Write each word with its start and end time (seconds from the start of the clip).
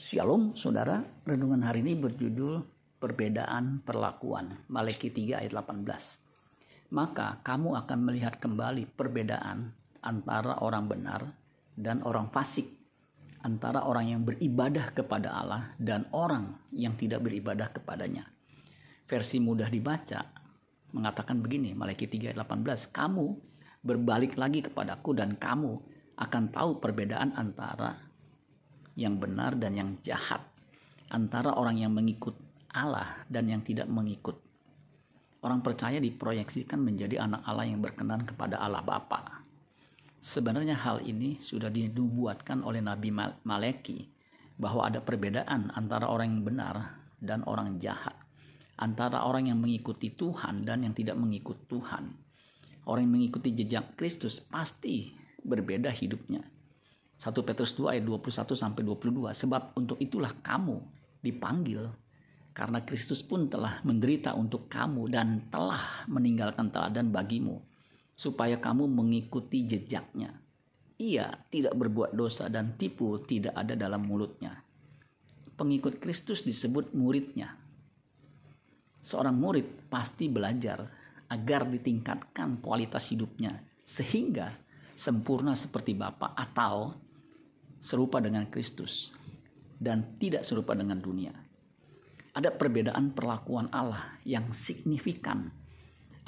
Shalom 0.00 0.56
saudara, 0.56 1.04
renungan 1.28 1.60
hari 1.60 1.84
ini 1.84 1.92
berjudul 1.92 2.64
Perbedaan 2.96 3.84
Perlakuan, 3.84 4.64
Maleki 4.72 5.12
3 5.12 5.44
ayat 5.44 5.52
18. 5.52 6.88
Maka 6.96 7.44
kamu 7.44 7.76
akan 7.84 8.08
melihat 8.08 8.40
kembali 8.40 8.96
perbedaan 8.96 9.76
antara 10.00 10.64
orang 10.64 10.88
benar 10.88 11.20
dan 11.76 12.00
orang 12.00 12.32
fasik, 12.32 12.72
antara 13.44 13.84
orang 13.84 14.08
yang 14.08 14.24
beribadah 14.24 14.88
kepada 14.96 15.36
Allah 15.36 15.76
dan 15.76 16.08
orang 16.16 16.56
yang 16.72 16.96
tidak 16.96 17.20
beribadah 17.20 17.68
kepadanya. 17.68 18.24
Versi 19.04 19.36
mudah 19.36 19.68
dibaca 19.68 20.32
mengatakan 20.96 21.44
begini, 21.44 21.76
Maleki 21.76 22.08
3 22.08 22.32
ayat 22.32 22.40
18, 22.48 22.88
kamu 22.88 23.26
berbalik 23.84 24.40
lagi 24.40 24.64
kepadaku 24.64 25.12
dan 25.12 25.36
kamu 25.36 25.76
akan 26.16 26.44
tahu 26.48 26.80
perbedaan 26.80 27.36
antara 27.36 28.09
yang 28.98 29.18
benar 29.20 29.54
dan 29.58 29.76
yang 29.76 29.90
jahat, 30.02 30.42
antara 31.10 31.54
orang 31.54 31.78
yang 31.78 31.92
mengikut 31.94 32.34
Allah 32.70 33.26
dan 33.26 33.50
yang 33.50 33.62
tidak 33.62 33.90
mengikut. 33.90 34.38
Orang 35.40 35.64
percaya 35.64 35.96
diproyeksikan 35.98 36.78
menjadi 36.78 37.24
anak 37.24 37.42
Allah 37.48 37.66
yang 37.66 37.80
berkenan 37.80 38.28
kepada 38.28 38.60
Allah 38.60 38.84
Bapa. 38.84 39.42
Sebenarnya 40.20 40.76
hal 40.76 41.00
ini 41.00 41.40
sudah 41.40 41.72
dinubuatkan 41.72 42.60
oleh 42.60 42.84
Nabi 42.84 43.08
Maleki 43.42 44.04
bahwa 44.60 44.84
ada 44.84 45.00
perbedaan 45.00 45.72
antara 45.72 46.12
orang 46.12 46.36
yang 46.36 46.44
benar 46.44 46.76
dan 47.16 47.40
orang 47.48 47.80
jahat, 47.80 48.12
antara 48.76 49.24
orang 49.24 49.48
yang 49.48 49.56
mengikuti 49.56 50.12
Tuhan 50.12 50.68
dan 50.68 50.84
yang 50.84 50.92
tidak 50.92 51.16
mengikut 51.16 51.64
Tuhan. 51.72 52.12
Orang 52.84 53.08
yang 53.08 53.14
mengikuti 53.16 53.56
jejak 53.56 53.96
Kristus 53.96 54.44
pasti 54.44 55.08
berbeda 55.40 55.88
hidupnya 55.88 56.44
1 57.20 57.36
Petrus 57.44 57.76
2 57.76 58.00
ayat 58.00 58.04
21 58.08 58.56
sampai 58.56 58.80
22. 58.80 59.28
Sebab 59.36 59.76
untuk 59.76 60.00
itulah 60.00 60.32
kamu 60.40 60.80
dipanggil 61.20 61.84
karena 62.56 62.80
Kristus 62.80 63.20
pun 63.20 63.44
telah 63.44 63.84
menderita 63.84 64.32
untuk 64.32 64.72
kamu 64.72 65.12
dan 65.12 65.52
telah 65.52 66.08
meninggalkan 66.08 66.72
teladan 66.72 67.12
bagimu 67.12 67.60
supaya 68.16 68.56
kamu 68.56 68.88
mengikuti 68.88 69.68
jejaknya. 69.68 70.32
Ia 70.96 71.28
tidak 71.52 71.76
berbuat 71.76 72.16
dosa 72.16 72.48
dan 72.48 72.80
tipu 72.80 73.20
tidak 73.28 73.52
ada 73.52 73.76
dalam 73.76 74.00
mulutnya. 74.00 74.56
Pengikut 75.60 76.00
Kristus 76.00 76.40
disebut 76.40 76.96
muridnya. 76.96 77.52
Seorang 79.04 79.36
murid 79.36 79.92
pasti 79.92 80.28
belajar 80.32 80.88
agar 81.28 81.68
ditingkatkan 81.68 82.64
kualitas 82.64 83.12
hidupnya 83.12 83.60
sehingga 83.84 84.52
sempurna 85.00 85.56
seperti 85.56 85.96
Bapa 85.96 86.36
atau 86.36 86.92
serupa 87.80 88.20
dengan 88.20 88.46
Kristus 88.52 89.10
dan 89.80 90.20
tidak 90.20 90.44
serupa 90.44 90.76
dengan 90.76 91.00
dunia. 91.00 91.32
Ada 92.36 92.54
perbedaan 92.54 93.10
perlakuan 93.16 93.72
Allah 93.74 94.20
yang 94.22 94.52
signifikan 94.54 95.50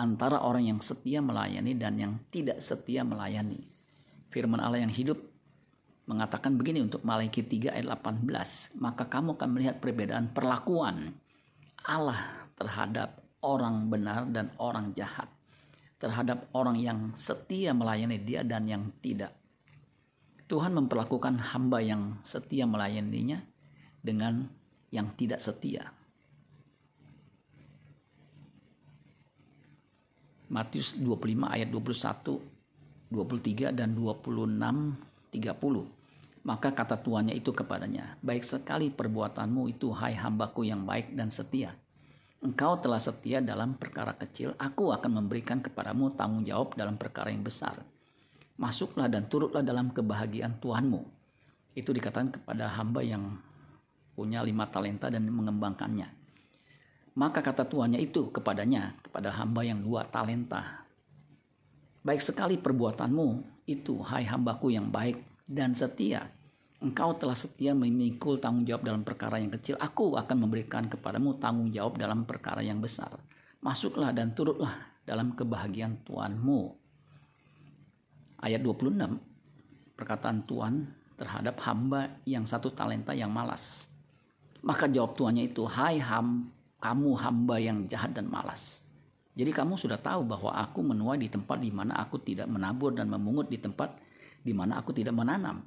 antara 0.00 0.42
orang 0.42 0.66
yang 0.66 0.80
setia 0.82 1.22
melayani 1.22 1.78
dan 1.78 1.94
yang 2.00 2.18
tidak 2.32 2.58
setia 2.58 3.06
melayani. 3.06 3.68
Firman 4.32 4.58
Allah 4.58 4.82
yang 4.82 4.90
hidup 4.90 5.20
mengatakan 6.08 6.58
begini 6.58 6.82
untuk 6.82 7.06
Malaikat 7.06 7.46
3 7.46 7.76
ayat 7.78 7.86
18, 7.86 8.74
maka 8.82 9.06
kamu 9.06 9.38
akan 9.38 9.48
melihat 9.52 9.78
perbedaan 9.78 10.34
perlakuan 10.34 11.14
Allah 11.86 12.48
terhadap 12.58 13.22
orang 13.44 13.86
benar 13.86 14.26
dan 14.30 14.50
orang 14.58 14.90
jahat, 14.98 15.30
terhadap 16.02 16.50
orang 16.56 16.78
yang 16.78 17.14
setia 17.14 17.70
melayani 17.70 18.18
dia 18.18 18.42
dan 18.42 18.66
yang 18.66 18.90
tidak. 18.98 19.41
Tuhan 20.52 20.76
memperlakukan 20.76 21.56
hamba 21.56 21.80
yang 21.80 22.20
setia 22.20 22.68
melayaninya 22.68 23.40
dengan 24.04 24.52
yang 24.92 25.08
tidak 25.16 25.40
setia. 25.40 25.96
Matius 30.52 30.92
25 31.00 31.48
ayat 31.48 31.72
21, 31.72 32.36
23 33.08 33.72
dan 33.72 33.96
26 33.96 35.00
30. 35.32 35.88
Maka 36.44 36.68
kata 36.76 37.00
tuannya 37.00 37.32
itu 37.32 37.56
kepadanya, 37.56 38.20
"Baik 38.20 38.44
sekali 38.44 38.92
perbuatanmu 38.92 39.72
itu 39.72 39.88
hai 39.96 40.12
hambaku 40.12 40.68
yang 40.68 40.84
baik 40.84 41.16
dan 41.16 41.32
setia. 41.32 41.72
Engkau 42.44 42.76
telah 42.76 43.00
setia 43.00 43.40
dalam 43.40 43.80
perkara 43.80 44.12
kecil, 44.20 44.52
aku 44.60 44.92
akan 44.92 45.24
memberikan 45.24 45.64
kepadamu 45.64 46.12
tanggung 46.12 46.44
jawab 46.44 46.76
dalam 46.76 47.00
perkara 47.00 47.32
yang 47.32 47.40
besar." 47.40 47.80
Masuklah 48.60 49.08
dan 49.08 49.28
turutlah 49.28 49.64
dalam 49.64 49.90
kebahagiaan 49.90 50.60
Tuhanmu. 50.60 51.00
Itu 51.72 51.96
dikatakan 51.96 52.36
kepada 52.36 52.68
hamba 52.68 53.00
yang 53.00 53.40
punya 54.12 54.44
lima 54.44 54.68
talenta 54.68 55.08
dan 55.08 55.24
mengembangkannya. 55.28 56.08
Maka 57.12 57.44
kata 57.44 57.68
tuannya 57.68 58.00
itu 58.00 58.32
kepadanya, 58.32 58.96
kepada 59.04 59.32
hamba 59.36 59.64
yang 59.64 59.84
dua 59.84 60.08
talenta. 60.08 60.84
Baik 62.02 62.24
sekali 62.24 62.56
perbuatanmu 62.56 63.28
itu, 63.68 64.00
hai 64.04 64.24
hambaku 64.24 64.72
yang 64.72 64.88
baik 64.88 65.20
dan 65.44 65.76
setia. 65.76 66.32
Engkau 66.82 67.14
telah 67.14 67.38
setia 67.38 67.78
memikul 67.78 68.42
tanggung 68.42 68.66
jawab 68.66 68.82
dalam 68.82 69.06
perkara 69.06 69.38
yang 69.38 69.54
kecil. 69.54 69.78
Aku 69.78 70.18
akan 70.18 70.34
memberikan 70.34 70.90
kepadamu 70.90 71.38
tanggung 71.38 71.70
jawab 71.70 71.94
dalam 71.94 72.26
perkara 72.26 72.58
yang 72.58 72.82
besar. 72.82 73.22
Masuklah 73.62 74.10
dan 74.10 74.34
turutlah 74.34 74.98
dalam 75.06 75.38
kebahagiaan 75.38 76.02
Tuhanmu 76.02 76.81
ayat 78.42 78.60
26 78.60 78.98
perkataan 79.94 80.42
Tuhan 80.50 80.74
terhadap 81.14 81.62
hamba 81.62 82.18
yang 82.26 82.42
satu 82.42 82.74
talenta 82.74 83.14
yang 83.14 83.30
malas. 83.30 83.86
Maka 84.66 84.90
jawab 84.90 85.14
tuannya 85.14 85.54
itu, 85.54 85.62
hai 85.66 86.02
ham, 86.02 86.50
kamu 86.82 87.10
hamba 87.18 87.56
yang 87.62 87.86
jahat 87.86 88.10
dan 88.14 88.26
malas. 88.26 88.82
Jadi 89.32 89.54
kamu 89.54 89.78
sudah 89.78 89.96
tahu 89.96 90.26
bahwa 90.26 90.52
aku 90.52 90.82
menuai 90.82 91.16
di 91.16 91.30
tempat 91.30 91.62
di 91.62 91.70
mana 91.72 91.96
aku 92.02 92.20
tidak 92.20 92.50
menabur 92.50 92.92
dan 92.92 93.08
memungut 93.08 93.48
di 93.48 93.56
tempat 93.56 93.96
di 94.42 94.52
mana 94.52 94.82
aku 94.82 94.90
tidak 94.92 95.14
menanam. 95.14 95.62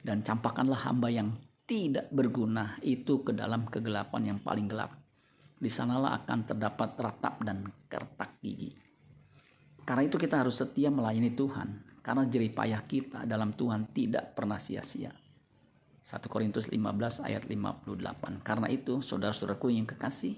Dan 0.00 0.20
campakkanlah 0.20 0.86
hamba 0.86 1.08
yang 1.10 1.34
tidak 1.64 2.08
berguna 2.12 2.78
itu 2.84 3.20
ke 3.24 3.32
dalam 3.32 3.66
kegelapan 3.68 4.36
yang 4.36 4.38
paling 4.40 4.68
gelap. 4.68 4.94
Di 5.60 5.68
sanalah 5.68 6.16
akan 6.24 6.38
terdapat 6.48 6.96
ratap 6.96 7.44
dan 7.44 7.68
kertak 7.88 8.40
gigi. 8.40 8.72
Karena 9.84 10.06
itu 10.06 10.16
kita 10.16 10.40
harus 10.40 10.56
setia 10.56 10.88
melayani 10.88 11.34
Tuhan 11.36 11.89
karena 12.10 12.26
jerih 12.26 12.50
payah 12.50 12.82
kita 12.82 13.22
dalam 13.22 13.54
Tuhan 13.54 13.86
tidak 13.94 14.34
pernah 14.34 14.58
sia-sia. 14.58 15.14
1 16.02 16.26
Korintus 16.26 16.66
15 16.66 17.22
ayat 17.22 17.46
58. 17.46 18.42
Karena 18.42 18.66
itu, 18.66 18.98
saudara-saudaraku 18.98 19.70
yang 19.70 19.86
kekasih, 19.86 20.34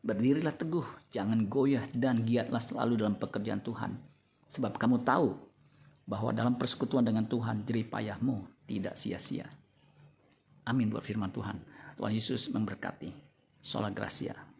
berdirilah 0.00 0.56
teguh, 0.56 0.88
jangan 1.12 1.44
goyah 1.52 1.84
dan 1.92 2.24
giatlah 2.24 2.64
selalu 2.64 2.96
dalam 2.96 3.20
pekerjaan 3.20 3.60
Tuhan. 3.60 3.92
Sebab 4.48 4.80
kamu 4.80 5.04
tahu 5.04 5.36
bahwa 6.08 6.32
dalam 6.32 6.56
persekutuan 6.56 7.04
dengan 7.04 7.28
Tuhan 7.28 7.60
jerih 7.68 7.92
payahmu 7.92 8.64
tidak 8.64 8.96
sia-sia. 8.96 9.52
Amin 10.64 10.88
buat 10.88 11.04
firman 11.04 11.28
Tuhan. 11.28 11.60
Tuhan 12.00 12.12
Yesus 12.16 12.48
memberkati. 12.48 13.12
Sola 13.60 13.92
Gracia. 13.92 14.51